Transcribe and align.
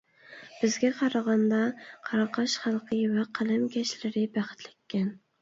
بىزگە 0.61 0.89
قارىغاندا 1.01 1.59
قاراقاش 2.07 2.57
خەلقى 2.65 2.99
ۋە 3.19 3.27
قەلەمكەشلىرى 3.41 4.27
بەختلىككەن. 4.41 5.15